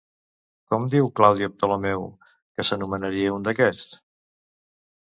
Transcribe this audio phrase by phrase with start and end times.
[0.71, 3.97] Com diu Claudi Ptolomeu que s'anomenaria un d'aquests?